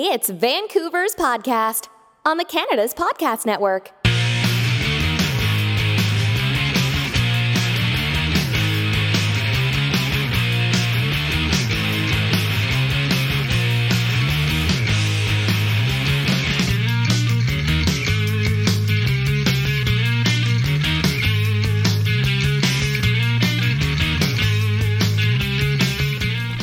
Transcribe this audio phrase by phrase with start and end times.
[0.00, 1.88] It's Vancouver's podcast
[2.24, 3.97] on the Canada's Podcast Network.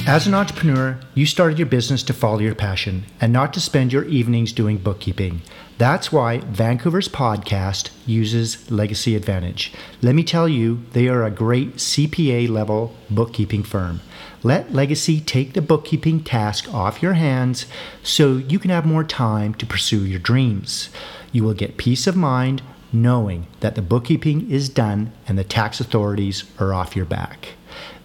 [0.07, 3.91] As an entrepreneur, you started your business to follow your passion and not to spend
[3.91, 5.41] your evenings doing bookkeeping.
[5.79, 9.73] That's why Vancouver's podcast uses Legacy Advantage.
[10.03, 14.01] Let me tell you, they are a great CPA level bookkeeping firm.
[14.43, 17.65] Let Legacy take the bookkeeping task off your hands
[18.03, 20.89] so you can have more time to pursue your dreams.
[21.31, 22.61] You will get peace of mind
[22.93, 27.55] knowing that the bookkeeping is done and the tax authorities are off your back.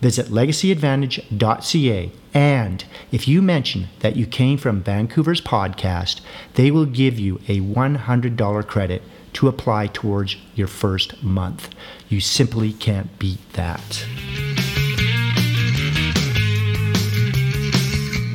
[0.00, 2.12] Visit legacyadvantage.ca.
[2.32, 6.20] And if you mention that you came from Vancouver's podcast,
[6.54, 9.02] they will give you a $100 credit
[9.34, 11.68] to apply towards your first month.
[12.08, 14.06] You simply can't beat that.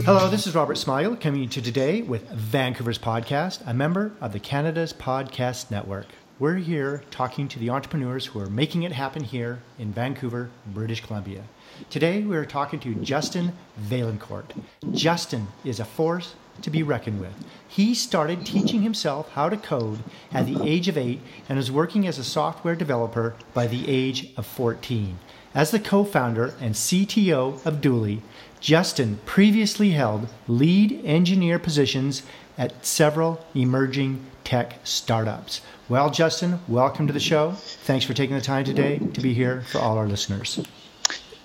[0.06, 4.34] Hello, this is Robert Smigel coming to you today with Vancouver's podcast, a member of
[4.34, 6.06] the Canada's Podcast Network.
[6.38, 11.02] We're here talking to the entrepreneurs who are making it happen here in Vancouver, British
[11.02, 11.46] Columbia.
[11.90, 14.46] Today we are talking to Justin Vaillancourt.
[14.94, 17.34] Justin is a force to be reckoned with.
[17.68, 20.00] He started teaching himself how to code
[20.32, 24.32] at the age of eight and is working as a software developer by the age
[24.38, 25.20] of 14.
[25.54, 28.22] As the co founder and CTO of Dooly,
[28.62, 32.24] Justin previously held lead engineer positions
[32.58, 35.62] at several emerging tech startups.
[35.90, 37.52] Well, Justin, welcome to the show.
[37.52, 40.66] Thanks for taking the time today to be here for all our listeners.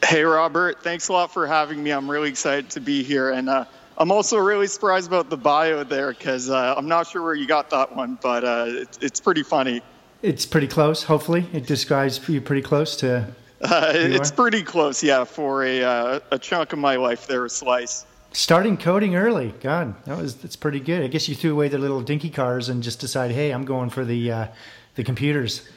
[0.04, 0.82] Hey, Robert.
[0.82, 1.90] Thanks a lot for having me.
[1.90, 3.30] I'm really excited to be here.
[3.30, 3.64] And uh,
[3.98, 7.46] I'm also really surprised about the bio there because uh, I'm not sure where you
[7.46, 9.82] got that one, but uh, it, it's pretty funny.
[10.22, 11.46] It's pretty close, hopefully.
[11.52, 13.28] It describes you pretty close to.
[13.62, 17.50] Uh, it's pretty close, yeah, for a, uh, a chunk of my life there, a
[17.50, 18.06] slice.
[18.32, 21.02] Starting coding early, God, that was that's pretty good.
[21.02, 23.90] I guess you threw away the little dinky cars and just decided, hey, I'm going
[23.90, 24.46] for the uh,
[24.94, 25.68] the computers.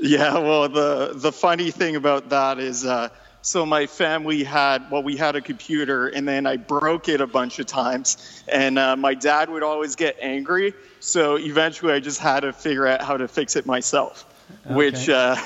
[0.00, 3.10] Yeah, well, the the funny thing about that is uh,
[3.42, 7.26] so my family had well we had a computer and then i broke it a
[7.26, 8.42] bunch of times.
[8.48, 10.74] And uh, my dad would always get angry.
[11.00, 14.26] So eventually i just had to figure out how to fix it myself
[14.66, 14.74] okay.
[14.74, 15.36] which uh,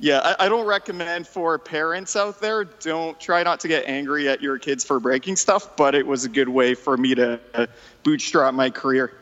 [0.00, 2.64] yeah I, I, don't recommend for parents out there.
[2.64, 6.24] Don't try not to get angry at your kids for breaking stuff but it was
[6.24, 7.68] a good way for me to
[8.02, 9.12] bootstrap my career.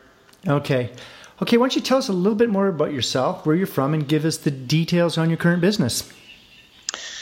[0.47, 0.91] Okay.
[1.39, 3.93] Okay why don't you tell us a little bit more about yourself where you're from
[3.93, 6.11] and give us the details on your current business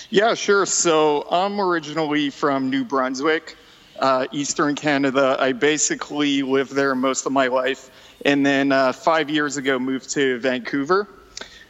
[0.09, 0.65] yeah, sure.
[0.65, 3.57] So I'm originally from New Brunswick,
[3.99, 5.35] uh, Eastern Canada.
[5.39, 7.89] I basically lived there most of my life.
[8.23, 11.07] And then uh, five years ago, moved to Vancouver.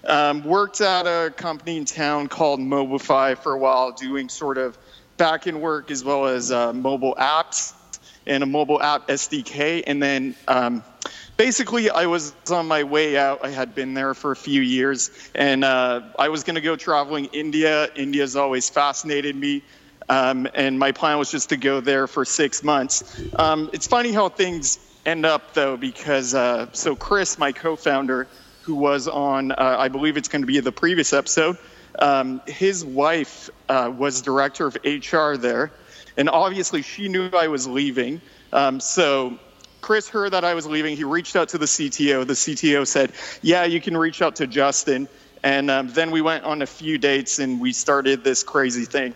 [0.06, 4.78] Um, worked at a company in town called Mobify for a while, doing sort of
[5.18, 7.74] back end work as well as uh, mobile apps
[8.28, 9.84] and a mobile app SDK.
[9.88, 10.84] And then um,
[11.38, 13.44] basically, I was on my way out.
[13.44, 16.76] I had been there for a few years, and uh, I was going to go
[16.76, 17.90] traveling India.
[17.96, 19.64] India's always fascinated me.
[20.08, 23.22] Um, and my plan was just to go there for six months.
[23.36, 28.28] Um, it's funny how things end up, though, because uh, so Chris, my co founder,
[28.62, 31.58] who was on, uh, I believe it's going to be the previous episode,
[32.00, 35.72] um, his wife uh, was director of HR there.
[36.18, 38.22] And obviously, she knew I was leaving.
[38.54, 39.38] Um, so
[39.86, 40.98] Chris heard that I was leaving.
[40.98, 42.26] He reached out to the CTO.
[42.26, 43.12] The CTO said,
[43.44, 45.08] Yeah, you can reach out to Justin.
[45.44, 49.14] And um, then we went on a few dates and we started this crazy thing.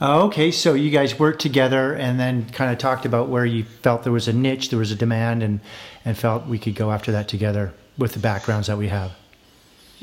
[0.00, 3.64] Oh, okay, so you guys worked together and then kind of talked about where you
[3.64, 5.60] felt there was a niche, there was a demand, and,
[6.06, 9.12] and felt we could go after that together with the backgrounds that we have.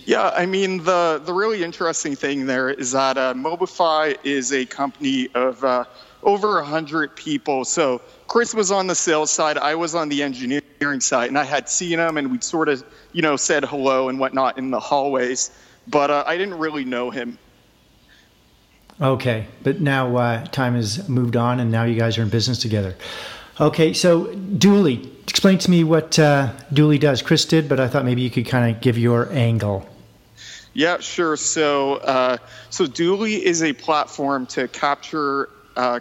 [0.06, 4.68] Yeah, I mean, the, the really interesting thing there is that uh, Mobify is a
[4.68, 5.86] company of uh,
[6.26, 7.64] over 100 people.
[7.64, 11.44] So Chris was on the sales side, I was on the engineering side, and I
[11.44, 12.84] had seen him and we'd sort of,
[13.14, 15.52] you know, said hello and whatnot in the hallways,
[15.88, 17.38] but uh, I didn't really know him.
[19.00, 22.60] Okay, but now uh, time has moved on and now you guys are in business
[22.60, 22.96] together.
[23.60, 27.22] Okay, so Dooly, explain to me what uh, Dooly does.
[27.22, 29.88] Chris did, but I thought maybe you could kind of give your angle.
[30.74, 31.38] Yeah, sure.
[31.38, 32.38] So, uh,
[32.70, 36.00] so Dooly is a platform to capture uh,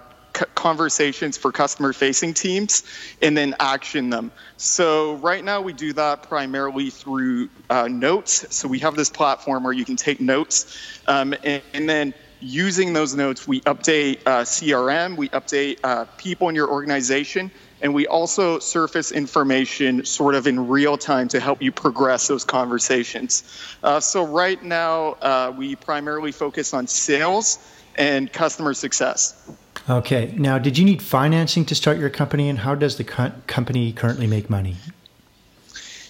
[0.54, 2.82] conversations for customer facing teams
[3.22, 4.32] and then action them.
[4.56, 8.54] So, right now we do that primarily through uh, notes.
[8.54, 10.76] So, we have this platform where you can take notes
[11.06, 16.48] um, and, and, then using those notes, we update uh, CRM, we update uh, people
[16.48, 21.62] in your organization, And we also surface information sort of in real time to help
[21.62, 23.44] you progress those conversations.
[23.82, 27.58] Uh, so, right now, uh, we primarily focus on sales
[27.96, 29.34] and customer success.
[29.88, 30.34] Okay.
[30.36, 33.92] Now, did you need financing to start your company, and how does the co- company
[33.92, 34.76] currently make money?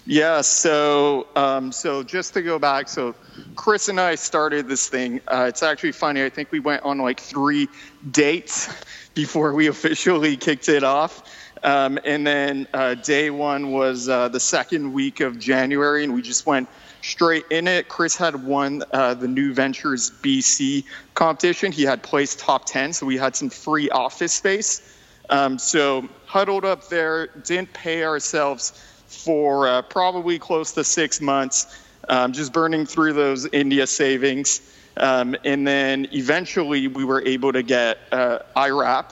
[0.07, 3.15] Yeah, so um, so just to go back, so
[3.55, 5.19] Chris and I started this thing.
[5.27, 6.23] Uh, it's actually funny.
[6.23, 7.67] I think we went on like three
[8.11, 8.69] dates
[9.15, 11.23] before we officially kicked it off.
[11.63, 16.21] Um, and then uh, day one was uh, the second week of January, and we
[16.21, 16.69] just went
[17.05, 17.87] straight in it.
[17.87, 21.71] Chris had won uh, the New Ventures BC competition.
[21.71, 24.81] He had placed top 10, so we had some free office space.
[25.29, 28.71] Um, so huddled up there, didn't pay ourselves
[29.07, 34.61] for uh, probably close to six months, um, just burning through those India savings.
[34.97, 39.11] Um, and then eventually we were able to get uh, IRAP.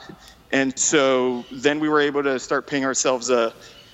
[0.50, 3.52] And so then we were able to start paying ourselves a,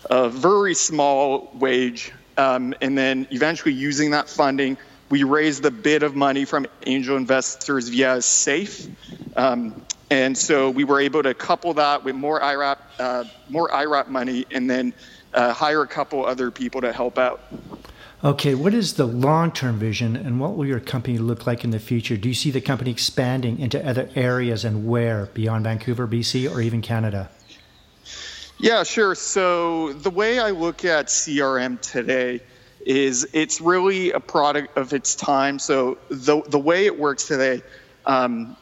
[0.09, 2.13] a very small wage.
[2.41, 4.79] Um, and then eventually using that funding,
[5.11, 8.89] we raised a bit of money from angel investors via SAFE.
[9.37, 14.09] Um, and so we were able to couple that with more IRAP, uh, more IRAP
[14.09, 14.95] money, and then
[15.35, 17.43] uh, hire a couple other people to help out.
[18.25, 21.71] Okay, what is the long term vision and what will your company look like in
[21.71, 22.17] the future?
[22.17, 26.63] Do you see the company expanding into other areas and where beyond Vancouver, BC, or
[26.63, 27.29] even Canada?
[28.63, 29.15] Yeah, sure.
[29.15, 32.41] So the way I look at CRM today
[32.85, 35.59] is it's really a product of its time.
[35.59, 37.63] So the the way it works today,
[38.05, 38.57] um,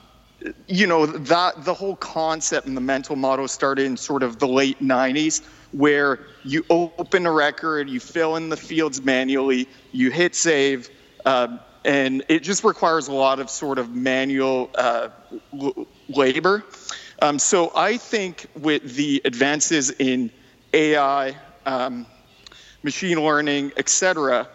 [0.68, 4.46] you know, that the whole concept and the mental model started in sort of the
[4.46, 5.42] late '90s
[5.72, 10.88] where you open a record, you fill in the fields manually, you hit save,
[11.26, 15.08] uh, and it just requires a lot of sort of manual uh,
[16.08, 16.64] labor.
[17.20, 20.30] Um, so I think with the advances in
[20.72, 21.34] AI,
[21.66, 22.06] um,
[22.82, 24.48] machine learning, etc.,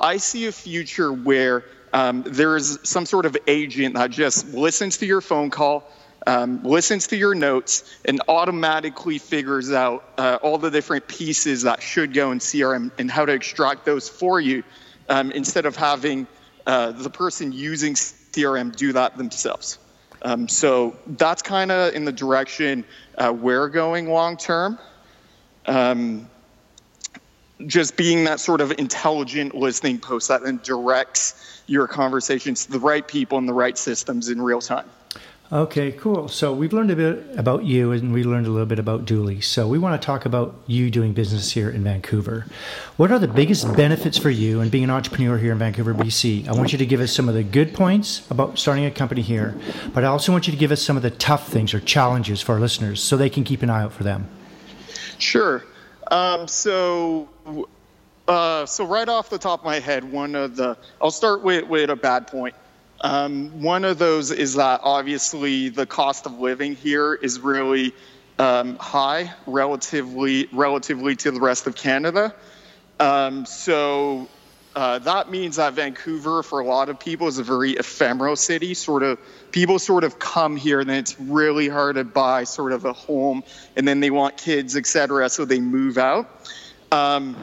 [0.00, 4.98] I see a future where um, there is some sort of agent that just listens
[4.98, 5.88] to your phone call,
[6.26, 11.82] um, listens to your notes and automatically figures out uh, all the different pieces that
[11.82, 14.64] should go in CRM and how to extract those for you
[15.08, 16.26] um, instead of having
[16.66, 19.78] uh, the person using CRM do that themselves.
[20.22, 22.84] Um, so that's kind of in the direction
[23.16, 24.78] uh, we're going long term.
[25.66, 26.28] Um,
[27.66, 32.78] just being that sort of intelligent listening post that then directs your conversations to the
[32.78, 34.88] right people and the right systems in real time.
[35.50, 36.28] Okay, cool.
[36.28, 39.42] So we've learned a bit about you and we learned a little bit about Dooly.
[39.42, 42.44] So we want to talk about you doing business here in Vancouver.
[42.98, 46.46] What are the biggest benefits for you and being an entrepreneur here in Vancouver, BC?
[46.48, 49.22] I want you to give us some of the good points about starting a company
[49.22, 49.58] here,
[49.94, 52.42] but I also want you to give us some of the tough things or challenges
[52.42, 54.28] for our listeners so they can keep an eye out for them.
[55.16, 55.64] Sure.
[56.10, 57.26] Um, so,
[58.28, 61.64] uh, so right off the top of my head, one of the I'll start with
[61.64, 62.54] with a bad point.
[63.00, 67.94] Um, one of those is that obviously the cost of living here is really
[68.38, 72.34] um, high relatively relatively to the rest of Canada.
[73.00, 74.28] Um, so
[74.74, 78.74] uh, that means that Vancouver, for a lot of people, is a very ephemeral city.
[78.74, 79.18] Sort of
[79.50, 83.42] people sort of come here, and it's really hard to buy sort of a home,
[83.76, 85.28] and then they want kids, etc.
[85.30, 86.28] So they move out.
[86.92, 87.36] Um,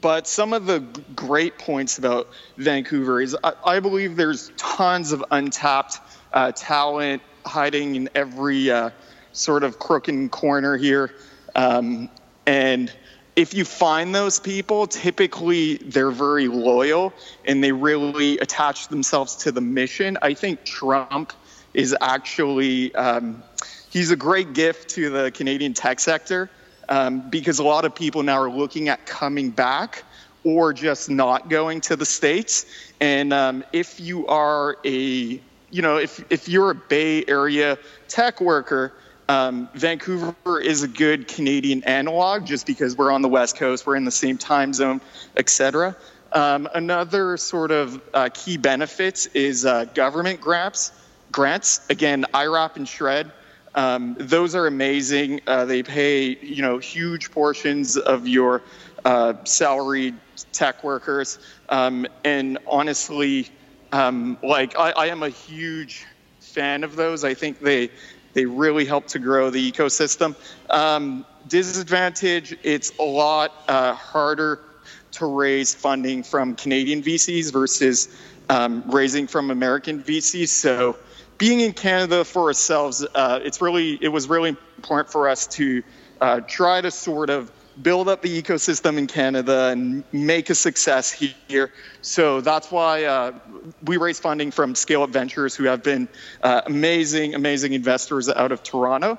[0.00, 0.80] but some of the
[1.14, 5.98] great points about Vancouver is I, I believe there's tons of untapped
[6.32, 8.90] uh, talent hiding in every uh,
[9.32, 11.14] sort of crook and corner here.
[11.54, 12.08] Um,
[12.46, 12.92] and
[13.36, 17.12] if you find those people, typically they're very loyal
[17.46, 20.18] and they really attach themselves to the mission.
[20.20, 21.32] I think Trump
[21.72, 23.42] is actually, um,
[23.90, 26.50] he's a great gift to the Canadian tech sector
[26.88, 30.04] um, because a lot of people now are looking at coming back
[30.44, 32.66] or just not going to the states.
[33.00, 34.92] And um, if you are a,
[35.70, 37.78] you know, if if you're a Bay Area
[38.08, 38.92] tech worker,
[39.28, 43.96] um, Vancouver is a good Canadian analog, just because we're on the West Coast, we're
[43.96, 45.00] in the same time zone,
[45.36, 45.94] etc.
[46.32, 50.92] Um, another sort of uh, key benefits is uh, government grants.
[51.30, 53.30] Grants again, IRAP and SR&ED
[53.78, 55.40] um, those are amazing.
[55.46, 58.60] Uh, they pay you know huge portions of your
[59.04, 60.16] uh, salaried
[60.50, 63.48] tech workers, um, and honestly,
[63.92, 66.04] um, like I, I, am a huge
[66.40, 67.22] fan of those.
[67.22, 67.90] I think they
[68.32, 70.34] they really help to grow the ecosystem.
[70.70, 74.58] Um, disadvantage: it's a lot uh, harder
[75.12, 78.08] to raise funding from Canadian VCs versus
[78.48, 80.48] um, raising from American VCs.
[80.48, 80.96] So
[81.38, 85.82] being in Canada for ourselves, uh, it's really it was really important for us to
[86.20, 91.12] uh, try to sort of build up the ecosystem in Canada and make a success
[91.12, 91.72] here.
[92.02, 93.32] So that's why uh,
[93.84, 96.08] we raise funding from Scale Up Ventures, who have been
[96.42, 99.18] uh, amazing, amazing investors out of Toronto.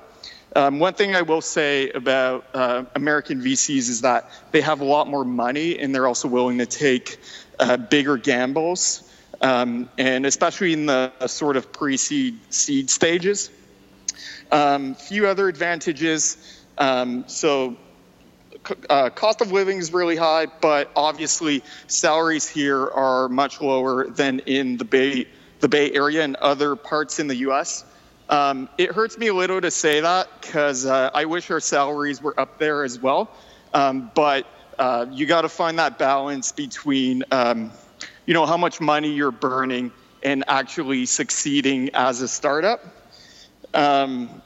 [0.54, 4.84] Um, one thing I will say about uh, American VCs is that they have a
[4.84, 7.18] lot more money and they're also willing to take
[7.58, 9.09] uh, bigger gambles,
[9.40, 13.50] um, and especially in the sort of pre-seed seed stages.
[14.52, 16.36] Um, few other advantages.
[16.76, 17.76] Um, so
[18.88, 24.40] uh, cost of living is really high, but obviously salaries here are much lower than
[24.40, 25.26] in the Bay,
[25.60, 27.84] the Bay Area and other parts in the U.S.
[28.28, 32.22] Um, it hurts me a little to say that because uh, I wish our salaries
[32.22, 33.30] were up there as well.
[33.72, 34.46] Um, but
[34.78, 37.72] uh, you got to find that balance between, um,
[38.30, 39.90] you know, how much money you're burning
[40.22, 42.80] and actually succeeding as a startup.
[43.74, 44.40] Um,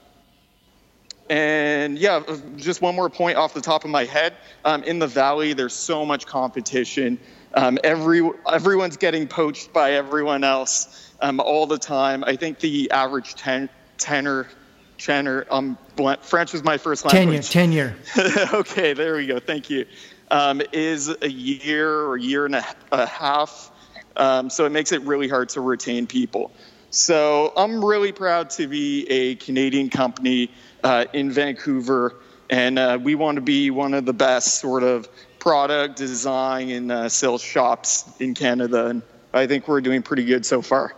[1.28, 2.22] and yeah,
[2.56, 4.36] just one more point off the top of my head.
[4.64, 7.20] Um, in the valley, there's so much competition.
[7.52, 12.24] Um, every everyone's getting poached by everyone else um, all the time.
[12.24, 14.48] I think the average ten, tenor,
[14.96, 15.76] tenor, um,
[16.22, 17.50] French was my first language.
[17.50, 18.48] Tenure, tenure.
[18.54, 19.40] okay, there we go.
[19.40, 19.84] Thank you.
[20.30, 23.72] Um, is a year or year and a, a half.
[24.16, 26.52] Um, so it makes it really hard to retain people.
[26.90, 30.50] So I'm really proud to be a Canadian company
[30.84, 32.14] uh, in Vancouver,
[32.50, 35.08] and uh, we want to be one of the best sort of
[35.40, 39.02] product design and uh, sales shops in Canada, and
[39.32, 40.94] I think we're doing pretty good so far.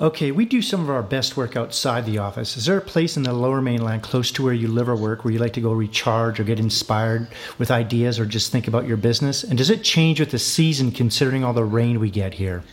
[0.00, 2.56] Okay, we do some of our best work outside the office.
[2.56, 5.24] Is there a place in the lower mainland close to where you live or work
[5.24, 7.28] where you like to go recharge or get inspired
[7.58, 9.44] with ideas or just think about your business?
[9.44, 12.64] And does it change with the season considering all the rain we get here?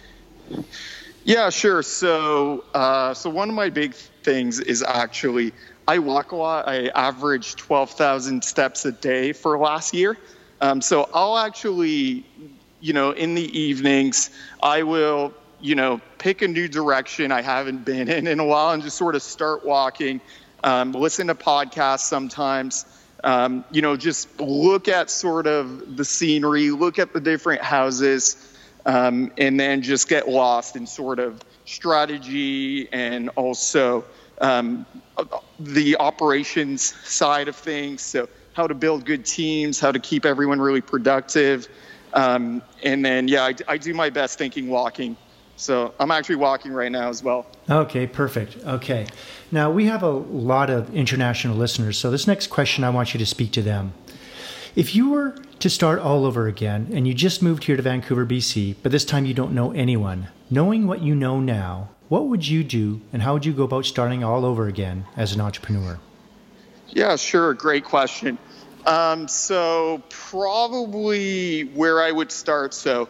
[1.25, 1.83] Yeah, sure.
[1.83, 5.51] So, uh, so one of my big things is actually
[5.85, 6.65] I walk a lot.
[6.65, 10.17] I average 12,000 steps a day for last year.
[10.61, 12.25] Um, so I'll actually,
[12.79, 14.29] you know, in the evenings,
[14.63, 18.71] I will, you know, pick a new direction I haven't been in in a while
[18.71, 20.21] and just sort of start walking.
[20.63, 22.85] Um, listen to podcasts sometimes.
[23.23, 28.57] Um, you know, just look at sort of the scenery, look at the different houses
[28.85, 34.05] um, and then just get lost in sort of strategy and also
[34.39, 34.85] um,
[35.59, 38.01] the operations side of things.
[38.01, 41.67] So, how to build good teams, how to keep everyone really productive.
[42.13, 45.15] Um, and then, yeah, I, I, do my best thinking walking.
[45.57, 47.45] So, I'm actually walking right now as well.
[47.69, 48.57] Okay, perfect.
[48.63, 49.07] Okay.
[49.51, 51.97] Now, we have a lot of international listeners.
[51.97, 53.93] So, this next question, I want you to speak to them.
[54.75, 58.25] If you were to start all over again and you just moved here to Vancouver,
[58.25, 62.47] BC, but this time you don't know anyone, knowing what you know now, what would
[62.47, 65.99] you do and how would you go about starting all over again as an entrepreneur?
[66.89, 67.53] Yeah, sure.
[67.53, 68.37] Great question.
[68.85, 72.73] Um, so probably where I would start.
[72.73, 73.09] So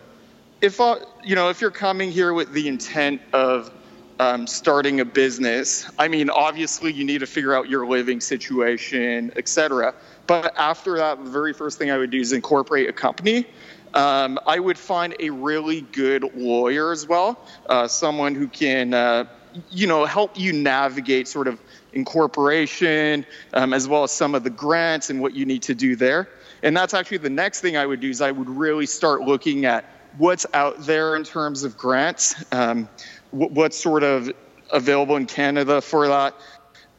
[0.61, 3.71] if I, you know, if you're coming here with the intent of
[4.19, 9.31] um, starting a business, I mean, obviously you need to figure out your living situation,
[9.35, 9.93] etc.
[10.25, 13.45] But after that, the very first thing I would do is incorporate a company.
[13.93, 19.25] Um, I would find a really good lawyer as well, uh, someone who can, uh,
[19.69, 21.59] you know, help you navigate sort of
[21.93, 25.95] incorporation, um, as well as some of the grants and what you need to do
[25.95, 26.27] there.
[26.63, 29.65] And that's actually the next thing I would do is I would really start looking
[29.65, 29.85] at
[30.17, 32.89] what's out there in terms of grants, um,
[33.31, 34.31] what's sort of
[34.71, 36.35] available in Canada for that.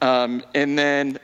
[0.00, 1.18] Um, and then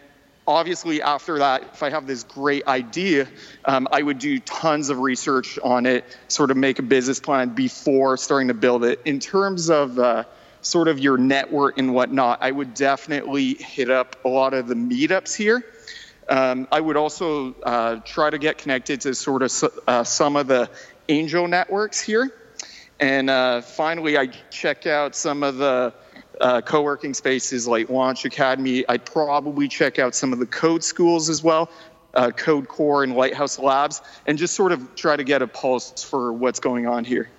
[0.46, 3.26] obviously after that if i have this great idea
[3.64, 7.48] um, i would do tons of research on it sort of make a business plan
[7.50, 10.24] before starting to build it in terms of uh,
[10.60, 14.74] sort of your network and whatnot i would definitely hit up a lot of the
[14.74, 15.64] meetups here
[16.28, 19.50] um, i would also uh, try to get connected to sort of
[19.86, 20.68] uh, some of the
[21.08, 22.32] angel networks here
[23.00, 25.92] and uh, finally i check out some of the
[26.40, 28.84] uh, co-working spaces like Launch Academy.
[28.88, 31.70] I'd probably check out some of the code schools as well,
[32.14, 36.02] uh, Code Core and Lighthouse Labs, and just sort of try to get a pulse
[36.02, 37.30] for what's going on here.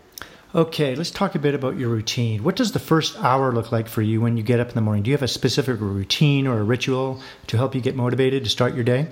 [0.54, 2.42] Okay, let's talk a bit about your routine.
[2.44, 4.82] What does the first hour look like for you when you get up in the
[4.82, 5.04] morning?
[5.04, 8.50] Do you have a specific routine or a ritual to help you get motivated to
[8.50, 9.10] start your day?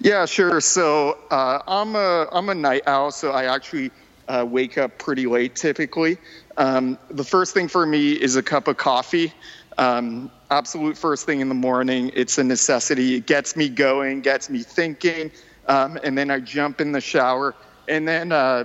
[0.00, 0.60] Yeah, sure.
[0.60, 3.90] So uh, I'm a I'm a night owl, so I actually
[4.28, 6.18] uh, wake up pretty late typically.
[6.56, 9.32] Um, the first thing for me is a cup of coffee.
[9.76, 12.10] Um, absolute first thing in the morning.
[12.14, 13.14] It's a necessity.
[13.14, 15.32] It gets me going, gets me thinking,
[15.66, 17.54] um, and then I jump in the shower.
[17.88, 18.64] And then uh,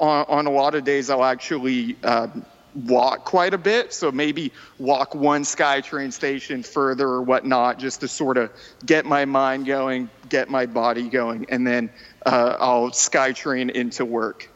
[0.00, 2.28] on, on, a lot of days, I'll actually uh,
[2.76, 3.92] walk quite a bit.
[3.92, 8.50] So maybe walk one SkyTrain station further or whatnot, just to sort of
[8.84, 11.90] get my mind going, get my body going, and then
[12.24, 14.50] uh, I'll SkyTrain into work.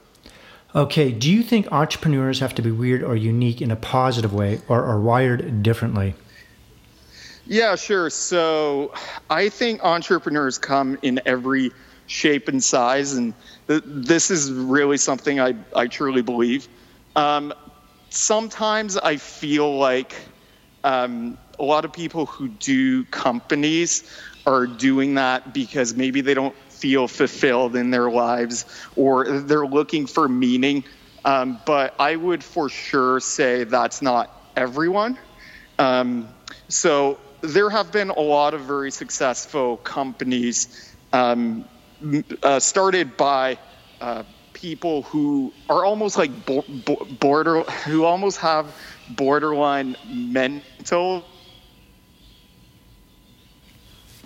[0.74, 4.60] Okay, do you think entrepreneurs have to be weird or unique in a positive way
[4.68, 6.14] or are wired differently?
[7.46, 8.10] Yeah, sure.
[8.10, 8.94] So
[9.28, 11.72] I think entrepreneurs come in every
[12.06, 13.34] shape and size, and
[13.66, 16.68] th- this is really something I, I truly believe.
[17.16, 17.52] Um,
[18.10, 20.14] sometimes I feel like
[20.84, 24.04] um, a lot of people who do companies
[24.46, 28.64] are doing that because maybe they don't feel fulfilled in their lives
[28.96, 30.84] or they're looking for meaning.
[31.24, 35.18] Um, but I would for sure say that's not everyone.
[35.78, 36.28] Um,
[36.68, 41.68] so there have been a lot of very successful companies um,
[42.42, 43.58] uh, started by
[44.00, 44.24] uh,
[44.60, 46.30] people who are almost like
[47.20, 48.74] border, who almost have
[49.08, 51.24] borderline mental.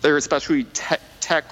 [0.00, 1.44] They're especially tech, tech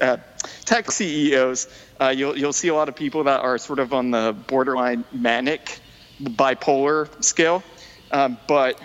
[0.00, 0.16] uh,
[0.64, 1.68] tech CEOs,
[2.00, 5.04] uh, you'll you'll see a lot of people that are sort of on the borderline
[5.12, 5.80] manic,
[6.22, 7.62] bipolar scale.
[8.10, 8.80] Um, but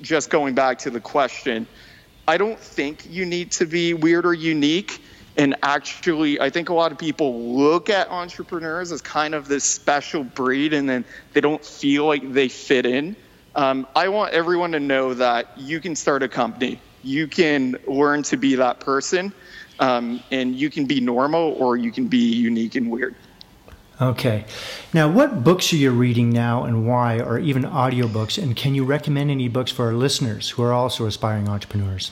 [0.00, 1.66] just going back to the question,
[2.26, 5.02] I don't think you need to be weird or unique.
[5.36, 9.64] And actually, I think a lot of people look at entrepreneurs as kind of this
[9.64, 13.16] special breed, and then they don't feel like they fit in.
[13.54, 16.80] Um, I want everyone to know that you can start a company.
[17.02, 19.32] You can learn to be that person
[19.78, 23.14] um, and you can be normal or you can be unique and weird.
[24.00, 24.46] Okay.
[24.92, 28.42] Now, what books are you reading now and why, or even audiobooks?
[28.42, 32.10] And can you recommend any books for our listeners who are also aspiring entrepreneurs?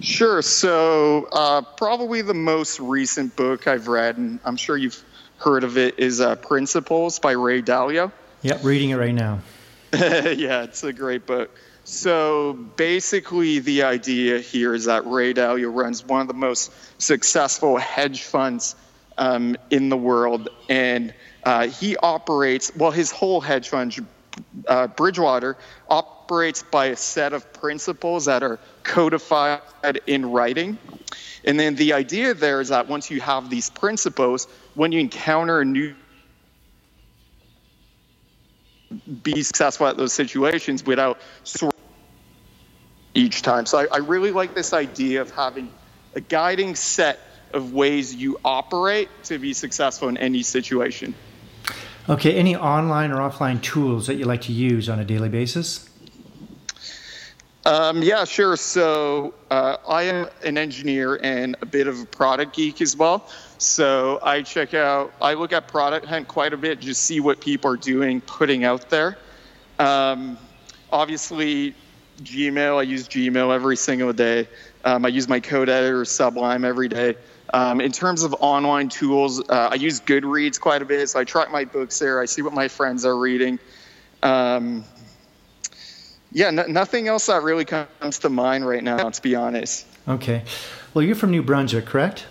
[0.00, 0.42] Sure.
[0.42, 5.02] So, uh, probably the most recent book I've read, and I'm sure you've
[5.38, 8.12] heard of it, is uh, Principles by Ray Dalio.
[8.42, 9.40] Yep, reading it right now.
[9.92, 11.50] yeah, it's a great book.
[11.84, 17.76] So basically, the idea here is that Ray Dalio runs one of the most successful
[17.76, 18.76] hedge funds
[19.18, 21.12] um, in the world, and
[21.44, 22.74] uh, he operates.
[22.74, 23.94] Well, his whole hedge fund,
[24.66, 25.56] uh, Bridgewater,
[25.88, 29.60] operates by a set of principles that are codified
[30.06, 30.78] in writing.
[31.44, 35.60] And then the idea there is that once you have these principles, when you encounter
[35.60, 35.94] a new
[39.22, 41.18] be successful at those situations without
[43.14, 43.66] each time.
[43.66, 45.70] So I, I really like this idea of having
[46.14, 47.18] a guiding set
[47.52, 51.14] of ways you operate to be successful in any situation.
[52.08, 55.88] Okay, any online or offline tools that you like to use on a daily basis?
[57.64, 58.56] Um, yeah, sure.
[58.56, 63.28] So uh, I am an engineer and a bit of a product geek as well.
[63.58, 67.40] So I check out, I look at Product Hunt quite a bit, just see what
[67.40, 69.16] people are doing, putting out there.
[69.78, 70.38] Um,
[70.90, 71.72] obviously,
[72.24, 74.48] Gmail, I use Gmail every single day.
[74.84, 77.14] Um, I use my code editor, Sublime, every day.
[77.54, 81.24] Um, in terms of online tools, uh, I use Goodreads quite a bit, so I
[81.24, 82.20] track my books there.
[82.20, 83.58] I see what my friends are reading.
[84.22, 84.84] Um,
[86.30, 89.86] yeah, nothing else that really comes to mind right now, to be honest.
[90.08, 90.44] Okay.
[90.94, 92.26] Well, you're from New Brunswick, correct?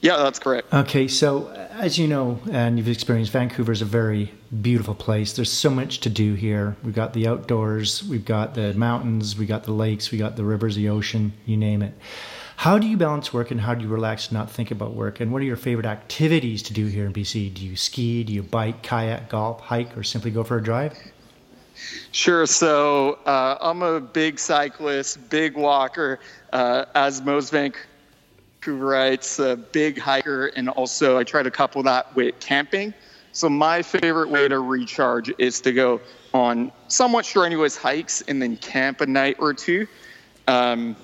[0.00, 0.72] Yeah, that's correct.
[0.72, 5.32] Okay, so as you know, and you've experienced, Vancouver is a very beautiful place.
[5.32, 6.76] There's so much to do here.
[6.82, 10.44] We've got the outdoors, we've got the mountains, we got the lakes, we got the
[10.44, 11.94] rivers, the ocean, you name it.
[12.58, 15.20] How do you balance work and how do you relax and not think about work?
[15.20, 17.54] And what are your favorite activities to do here in BC?
[17.54, 20.98] Do you ski, do you bike, kayak, golf, hike, or simply go for a drive?
[22.10, 22.46] Sure.
[22.46, 26.18] So uh, I'm a big cyclist, big walker,
[26.52, 27.86] uh, as most Vancouver
[28.60, 32.92] Vancouverites, a big hiker, and also I try to couple that with camping.
[33.30, 36.00] So my favorite way to recharge is to go
[36.34, 39.86] on somewhat strenuous hikes and then camp a night or two.
[40.48, 40.96] Um,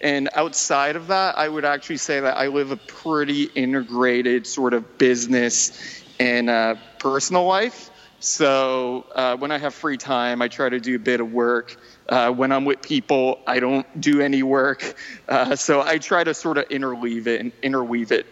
[0.00, 4.72] and outside of that, I would actually say that I live a pretty integrated sort
[4.72, 7.90] of business and uh, personal life.
[8.20, 11.76] So uh, when I have free time, I try to do a bit of work.
[12.08, 14.94] Uh, when I'm with people, I don't do any work.
[15.28, 18.26] Uh, so I try to sort of interweave it and interweave it.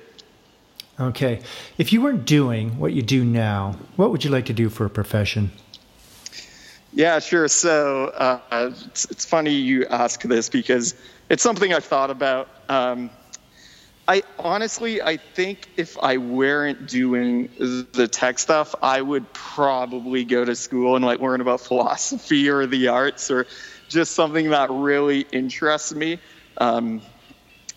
[1.00, 1.40] Okay.
[1.78, 4.85] If you weren't doing what you do now, what would you like to do for
[4.85, 5.52] a profession?
[6.92, 7.48] Yeah, sure.
[7.48, 10.94] So uh, it's, it's, funny you ask this because
[11.29, 12.48] it's something I've thought about.
[12.68, 13.11] Um,
[14.09, 17.51] I honestly, I think if I weren't doing
[17.92, 22.66] the tech stuff, I would probably go to school and like learn about philosophy or
[22.66, 23.46] the arts or
[23.88, 26.20] just something that really interests me.
[26.57, 27.03] Um,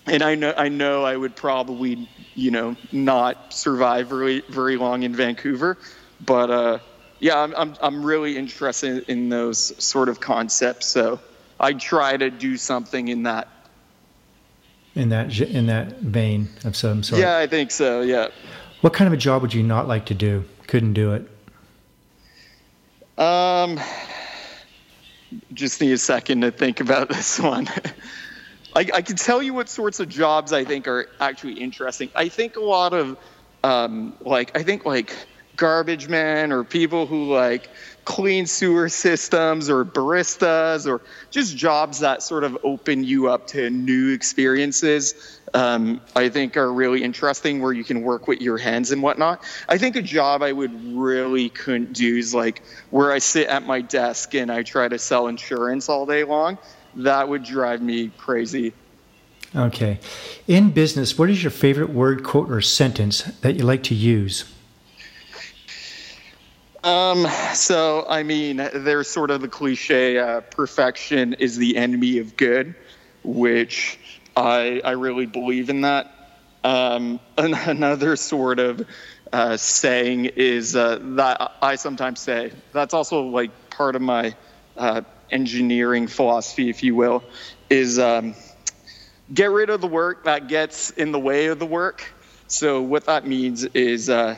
[0.06, 5.04] and I know I know I would probably you know not survive very very long
[5.04, 5.78] in Vancouver,
[6.26, 6.80] but uh,
[7.22, 10.88] yeah, I'm, I'm, I'm really interested in those sort of concepts.
[10.88, 11.20] So
[11.60, 13.48] I try to do something in that.
[14.96, 17.22] In that in that vein of some sort.
[17.22, 18.02] Yeah, I think so.
[18.02, 18.30] Yeah.
[18.82, 20.44] What kind of a job would you not like to do?
[20.66, 21.30] Couldn't do it.
[23.22, 23.80] Um,
[25.54, 27.70] just need a second to think about this one.
[28.76, 32.10] I, I, can tell you what sorts of jobs I think are actually interesting.
[32.16, 33.18] I think a lot of,
[33.64, 35.16] um, like, I think like
[35.62, 37.70] garbage men or people who like
[38.04, 43.70] clean sewer systems or baristas or just jobs that sort of open you up to
[43.70, 48.92] new experiences um, I think are really interesting where you can work with your hands
[48.92, 49.44] and whatnot.
[49.70, 53.64] I think a job I would really couldn't do is like where I sit at
[53.64, 56.58] my desk and I try to sell insurance all day long.
[56.96, 58.74] That would drive me crazy.
[59.56, 60.00] Okay.
[60.48, 64.46] In business, what is your favorite word, quote, or sentence that you like to use?
[66.84, 72.36] Um, so, I mean, there's sort of the cliche uh, perfection is the enemy of
[72.36, 72.74] good,
[73.24, 74.00] which
[74.36, 76.12] I, I really believe in that.
[76.64, 78.88] Um, another sort of
[79.32, 84.36] uh, saying is uh, that I sometimes say, that's also like part of my
[84.76, 87.24] uh, engineering philosophy, if you will,
[87.70, 88.34] is um,
[89.32, 92.04] get rid of the work that gets in the way of the work.
[92.48, 94.36] So, what that means is uh,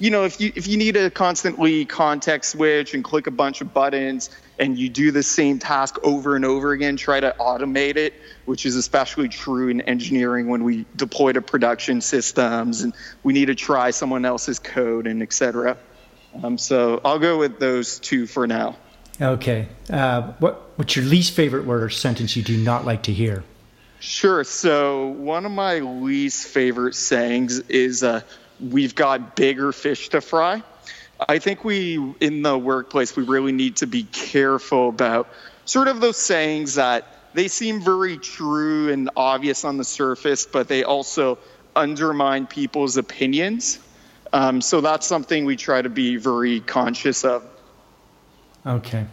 [0.00, 3.60] you know, if you if you need to constantly context switch and click a bunch
[3.60, 7.96] of buttons and you do the same task over and over again, try to automate
[7.96, 8.14] it,
[8.46, 13.46] which is especially true in engineering when we deploy to production systems and we need
[13.46, 15.76] to try someone else's code and et cetera.
[16.42, 18.76] Um, so I'll go with those two for now.
[19.20, 19.68] Okay.
[19.90, 23.44] Uh, what what's your least favorite word or sentence you do not like to hear?
[23.98, 24.44] Sure.
[24.44, 28.22] So one of my least favorite sayings is uh,
[28.60, 30.62] we've got bigger fish to fry.
[31.28, 35.28] I think we, in the workplace, we really need to be careful about
[35.64, 40.68] sort of those sayings that they seem very true and obvious on the surface, but
[40.68, 41.38] they also
[41.76, 43.78] undermine people's opinions.
[44.32, 47.44] Um, so that's something we try to be very conscious of.
[48.64, 49.06] Okay.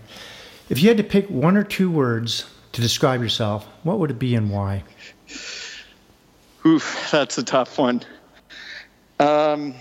[0.69, 4.19] If you had to pick one or two words to describe yourself, what would it
[4.19, 4.83] be and why?
[6.65, 8.03] Oof, that's a tough one.
[9.19, 9.73] Um,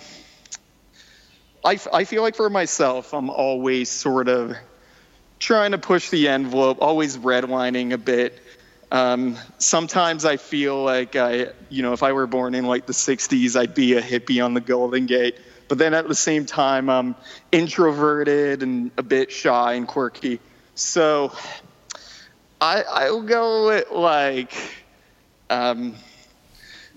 [1.64, 4.56] I, I feel like for myself, I'm always sort of
[5.38, 8.40] trying to push the envelope, always redlining a bit.
[8.90, 12.92] Um, sometimes I feel like I, you know, if I were born in like the
[12.92, 15.38] 60s, I'd be a hippie on the Golden Gate.
[15.68, 17.16] But then at the same time, I'm
[17.50, 20.38] introverted and a bit shy and quirky.
[20.76, 21.32] So
[22.60, 24.54] I, I'll go with like
[25.50, 25.96] um,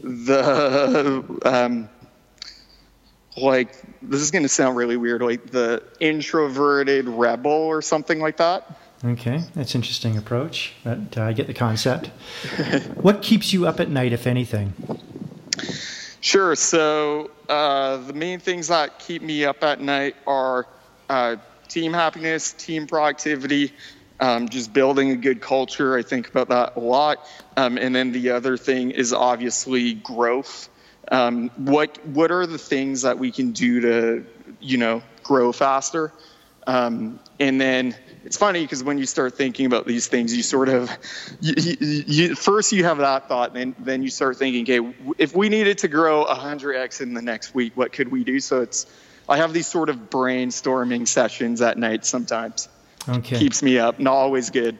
[0.03, 1.89] the um,
[3.41, 3.71] like
[4.01, 8.79] this is going to sound really weird like the introverted rebel or something like that?
[9.03, 12.07] Okay that's interesting approach but uh, i get the concept.
[13.01, 14.73] What keeps you up at night if anything?
[16.21, 20.67] Sure so uh, the main things that keep me up at night are
[21.09, 23.73] uh, team happiness team productivity
[24.19, 27.25] um, just building a good culture i think about that a lot.
[27.55, 30.69] Um, and then the other thing is obviously growth
[31.09, 34.25] um, what what are the things that we can do to
[34.59, 36.13] you know grow faster?
[36.67, 37.95] Um, and then
[38.25, 40.91] it's funny because when you start thinking about these things you sort of
[41.41, 44.95] you, you, you, first you have that thought and then, then you start thinking okay
[45.17, 48.39] if we needed to grow 100x in the next week what could we do?
[48.39, 48.85] So it's
[49.27, 52.67] i have these sort of brainstorming sessions at night sometimes.
[53.07, 53.39] Okay.
[53.39, 54.77] Keeps me up not always good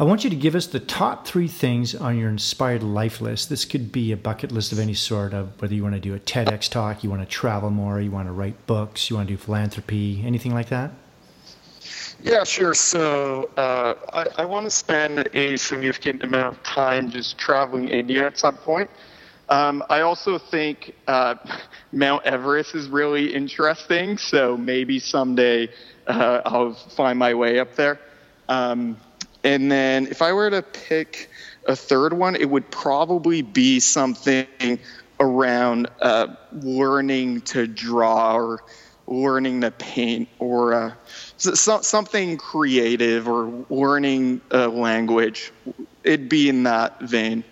[0.00, 3.50] I want you to give us the top three things on your inspired life list.
[3.50, 6.14] This could be a bucket list of any sort of whether you want to do
[6.14, 9.26] a TEDx talk, you want to travel more, you want to write books, you want
[9.26, 10.92] to do philanthropy, anything like that?
[12.22, 12.74] Yeah, sure.
[12.74, 18.24] So uh, I, I want to spend a significant amount of time just traveling India
[18.24, 18.88] at some point.
[19.48, 21.34] Um, I also think uh,
[21.92, 25.70] Mount Everest is really interesting, so maybe someday
[26.06, 27.98] uh, I'll find my way up there.
[28.48, 28.96] Um,
[29.44, 31.30] and then if I were to pick
[31.66, 34.78] a third one, it would probably be something
[35.20, 38.62] around uh, learning to draw or
[39.06, 40.92] learning to paint or uh,
[41.36, 45.52] so, something creative or learning a language.
[46.04, 47.44] It'd be in that vein.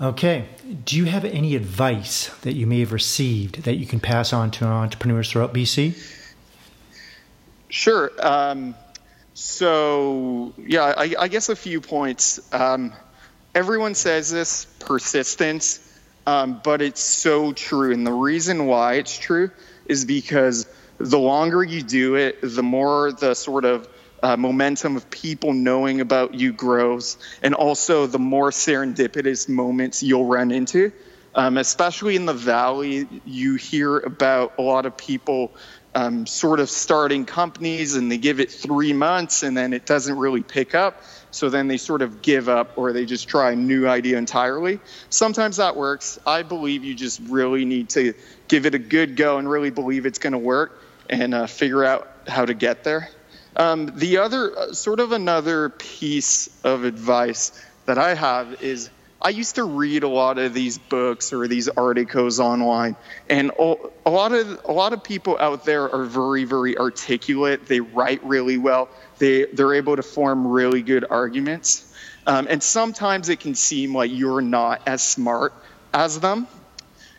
[0.00, 0.46] Okay.
[0.84, 4.50] Do you have any advice that you may have received that you can pass on
[4.52, 5.96] to entrepreneurs throughout BC?
[7.68, 8.10] Sure.
[8.20, 8.74] Um,
[9.38, 12.40] so, yeah, I, I, guess a few points.
[12.54, 12.94] Um,
[13.54, 15.78] everyone says this persistence,
[16.26, 17.92] um, but it's so true.
[17.92, 19.50] And the reason why it's true
[19.84, 23.86] is because the longer you do it, the more the sort of
[24.22, 30.24] uh, momentum of people knowing about you grows, and also the more serendipitous moments you'll
[30.24, 30.92] run into.
[31.34, 35.52] Um, especially in the valley, you hear about a lot of people
[35.96, 40.18] um, sort of starting companies and they give it three months and then it doesn't
[40.18, 41.02] really pick up.
[41.30, 44.78] So then they sort of give up or they just try a new idea entirely.
[45.08, 46.18] Sometimes that works.
[46.26, 48.12] I believe you just really need to
[48.46, 51.82] give it a good go and really believe it's going to work and uh, figure
[51.82, 53.08] out how to get there.
[53.56, 59.30] Um, the other, uh, sort of another piece of advice that I have is I
[59.30, 62.96] used to read a lot of these books or these articles online,
[63.30, 67.66] and a lot of a lot of people out there are very very articulate.
[67.66, 68.88] They write really well.
[69.18, 71.92] They they're able to form really good arguments,
[72.26, 75.54] um, and sometimes it can seem like you're not as smart
[75.94, 76.46] as them.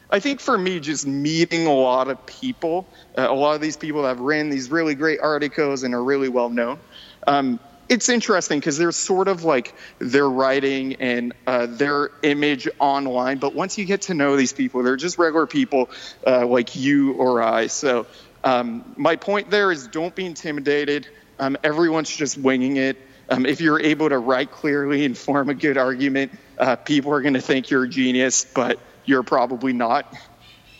[0.09, 3.75] I think for me, just meeting a lot of people, uh, a lot of these
[3.75, 6.79] people that have written these really great articles and are really well known.
[7.25, 13.37] Um, it's interesting because they're sort of like their writing and uh, their image online.
[13.37, 15.89] But once you get to know these people, they're just regular people
[16.25, 17.67] uh, like you or I.
[17.67, 18.05] So
[18.43, 21.07] um, my point there is don't be intimidated.
[21.39, 22.97] Um, everyone's just winging it.
[23.29, 27.21] Um, if you're able to write clearly and form a good argument, uh, people are
[27.21, 30.13] going to think you're a genius, but you're probably not.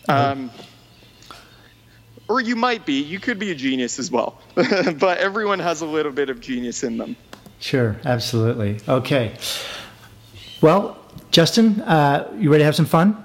[0.08, 0.52] Um,
[2.28, 3.02] or you might be.
[3.02, 4.40] You could be a genius as well.
[4.56, 7.16] but everyone has a little bit of genius in them.
[7.60, 8.80] Sure, absolutely.
[8.88, 9.36] Okay.
[10.62, 10.98] Well,
[11.32, 13.24] Justin, uh, you ready to have some fun?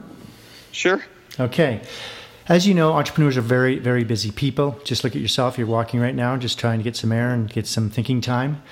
[0.71, 1.05] Sure.
[1.39, 1.83] Okay.
[2.49, 4.79] As you know, entrepreneurs are very, very busy people.
[4.85, 5.57] Just look at yourself.
[5.57, 8.63] You're walking right now, just trying to get some air and get some thinking time.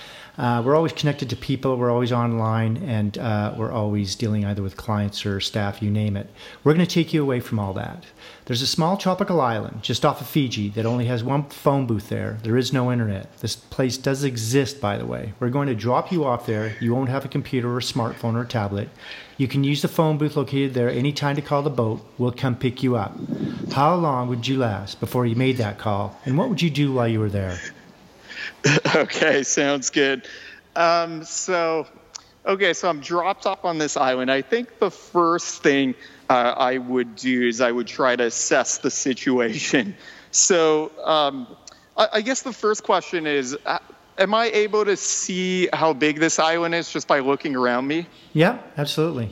[0.41, 4.63] Uh, we're always connected to people, we're always online, and uh, we're always dealing either
[4.63, 6.31] with clients or staff, you name it.
[6.65, 8.07] We're going to take you away from all that.
[8.47, 12.09] There's a small tropical island just off of Fiji that only has one phone booth
[12.09, 12.39] there.
[12.43, 13.37] There is no internet.
[13.41, 15.35] This place does exist, by the way.
[15.41, 16.75] We're going to drop you off there.
[16.81, 18.89] You won't have a computer or a smartphone or a tablet.
[19.37, 22.01] You can use the phone booth located there anytime to call the boat.
[22.17, 23.15] We'll come pick you up.
[23.73, 26.19] How long would you last before you made that call?
[26.25, 27.59] And what would you do while you were there?
[28.95, 30.27] okay, sounds good.
[30.77, 31.87] Um, so,
[32.47, 34.31] okay, so I'm dropped off on this island.
[34.31, 35.95] I think the first thing
[36.29, 39.95] uh, I would do is I would try to assess the situation.
[40.33, 41.49] So, um,
[41.97, 43.81] I, I, guess the first question is uh,
[44.21, 48.07] Am I able to see how big this island is just by looking around me?
[48.35, 49.31] Yeah, absolutely.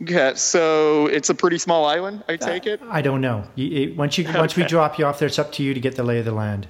[0.00, 2.22] Okay, so it's a pretty small island.
[2.28, 2.80] I take it.
[2.88, 3.44] I don't know.
[3.56, 5.80] You, it, once you once we drop you off there, it's up to you to
[5.80, 6.68] get the lay of the land.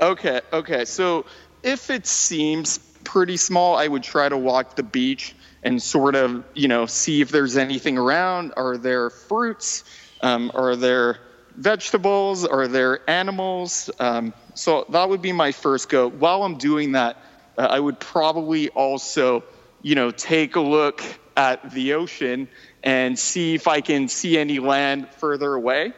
[0.00, 0.86] Okay, okay.
[0.86, 1.26] So
[1.62, 6.44] if it seems pretty small, I would try to walk the beach and sort of,
[6.54, 8.54] you know, see if there's anything around.
[8.56, 9.84] Are there fruits?
[10.22, 11.18] Um, are there
[11.54, 12.46] vegetables?
[12.46, 13.90] Are there animals?
[13.98, 16.08] Um, so that would be my first go.
[16.08, 17.18] While I'm doing that,
[17.58, 19.44] uh, I would probably also,
[19.82, 21.02] you know, take a look
[21.36, 22.48] at the ocean
[22.82, 25.92] and see if I can see any land further away.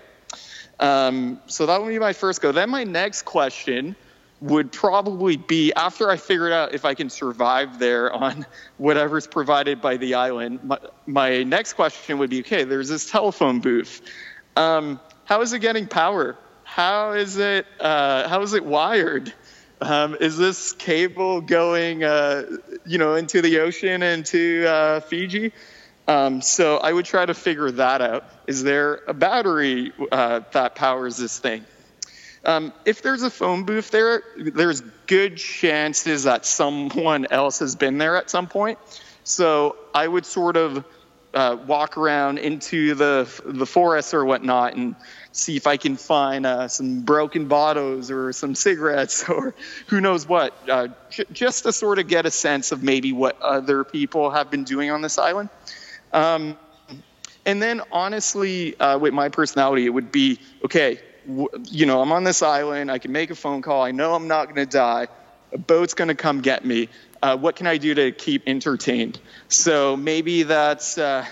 [0.83, 2.51] Um, so that would be my first go.
[2.51, 3.95] Then my next question
[4.41, 8.45] would probably be after I figured out if I can survive there on
[8.77, 10.65] whatever's provided by the island.
[10.65, 14.03] My, my next question would be okay, there's this telephone booth.
[14.57, 16.37] Um, how is it getting power?
[16.65, 19.33] How is it, uh, how is it wired?
[19.81, 22.45] Um, is this cable going, uh,
[22.85, 25.53] you know, into the ocean into uh, Fiji?
[26.09, 28.25] Um, so I would try to figure that out.
[28.53, 31.65] Is there a battery uh, that powers this thing?
[32.45, 37.97] Um, if there's a phone booth there, there's good chances that someone else has been
[37.97, 38.79] there at some point.
[39.25, 40.85] So I would sort of
[41.33, 44.97] uh, walk around into the the forest or whatnot and
[45.33, 49.55] see if I can find uh, some broken bottles or some cigarettes or
[49.87, 53.41] who knows what, uh, j- just to sort of get a sense of maybe what
[53.41, 55.49] other people have been doing on this island.
[56.13, 56.59] Um,
[57.45, 61.01] and then, honestly, uh, with my personality, it would be okay.
[61.27, 62.91] W- you know, I'm on this island.
[62.91, 63.83] I can make a phone call.
[63.83, 65.09] I know I'm not going to die.
[65.53, 66.89] A boat's going to come get me.
[67.23, 69.21] Uh, what can I do to keep entertained?
[69.49, 71.25] So maybe that's, uh,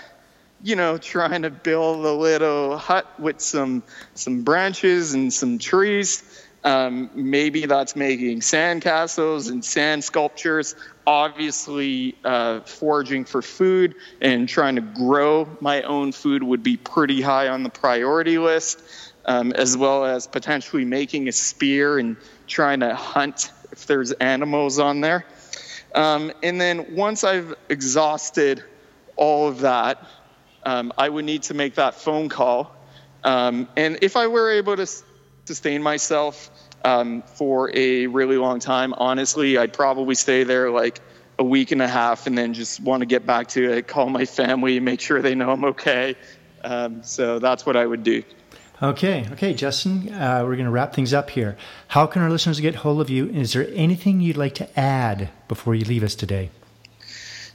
[0.63, 6.23] you know, trying to build a little hut with some some branches and some trees.
[6.63, 10.75] Um, maybe that's making sand castles and sand sculptures.
[11.07, 17.19] Obviously, uh, foraging for food and trying to grow my own food would be pretty
[17.19, 18.83] high on the priority list,
[19.25, 24.77] um, as well as potentially making a spear and trying to hunt if there's animals
[24.77, 25.25] on there.
[25.95, 28.63] Um, and then once I've exhausted
[29.15, 30.05] all of that,
[30.63, 32.75] um, I would need to make that phone call.
[33.23, 34.87] Um, and if I were able to
[35.45, 36.50] sustain myself
[36.83, 38.93] um, for a really long time.
[38.97, 40.99] Honestly, I'd probably stay there like
[41.39, 44.09] a week and a half and then just want to get back to it, call
[44.09, 46.15] my family, make sure they know I'm okay.
[46.63, 48.23] Um, so that's what I would do.
[48.83, 51.55] Okay, okay, Justin, uh, we're going to wrap things up here.
[51.89, 53.27] How can our listeners get hold of you?
[53.27, 56.49] Is there anything you'd like to add before you leave us today?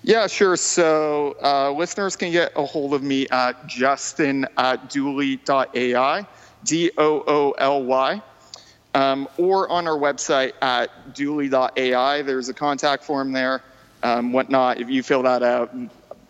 [0.05, 0.57] Yeah, sure.
[0.57, 6.27] So uh, listeners can get a hold of me at justin at dooly.ai,
[6.62, 8.23] D O O L Y,
[8.96, 12.22] um, or on our website at dooly.ai.
[12.22, 13.62] There's a contact form there,
[14.02, 14.80] um, whatnot.
[14.80, 15.74] If you fill that out,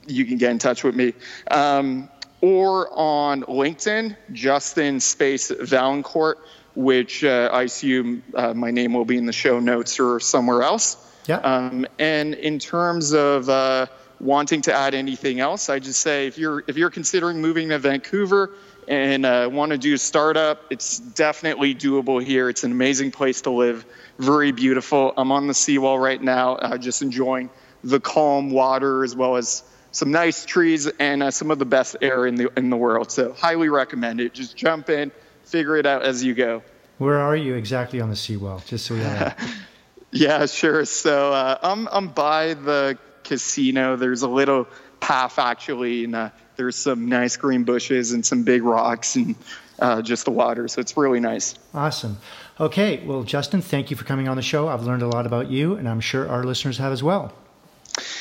[0.07, 1.14] you can get in touch with me.
[1.48, 2.09] Um,
[2.40, 6.38] or on LinkedIn, Justin Space Valancourt,
[6.74, 10.62] which uh, I assume uh, my name will be in the show notes or somewhere
[10.62, 10.96] else.
[11.29, 11.37] Yeah.
[11.37, 13.87] Um, and in terms of uh,
[14.20, 17.79] wanting to add anything else, I just say if you're if you're considering moving to
[17.79, 18.50] Vancouver
[18.88, 22.49] and uh, want to do a startup, it's definitely doable here.
[22.49, 23.85] It's an amazing place to live,
[24.18, 25.12] very beautiful.
[25.16, 27.51] I'm on the seawall right now, uh, just enjoying
[27.83, 31.96] the calm water as well as some nice trees and uh, some of the best
[32.03, 33.11] air in the in the world.
[33.11, 34.35] So highly recommend it.
[34.35, 35.11] Just jump in,
[35.44, 36.62] figure it out as you go.
[36.99, 38.62] Where are you exactly on the seawall?
[38.66, 39.33] Just so we know.
[40.12, 40.85] yeah, sure.
[40.85, 43.96] So uh, I'm I'm by the casino.
[43.96, 44.68] There's a little
[45.01, 49.35] path actually, and uh, there's some nice green bushes and some big rocks and
[49.79, 50.69] uh, just the water.
[50.69, 51.55] So it's really nice.
[51.75, 52.19] Awesome.
[52.59, 54.69] Okay, well, Justin, thank you for coming on the show.
[54.69, 57.33] I've learned a lot about you, and I'm sure our listeners have as well.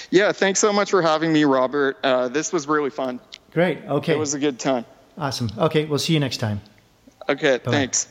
[0.10, 1.98] Yeah, thanks so much for having me, Robert.
[2.04, 3.19] Uh, this was really fun.
[3.52, 3.80] Great.
[3.86, 4.13] Okay.
[4.13, 4.86] It was a good time.
[5.17, 5.50] Awesome.
[5.58, 6.62] Okay, we'll see you next time.
[7.30, 7.71] Okay, Bye-bye.
[7.71, 8.08] thanks.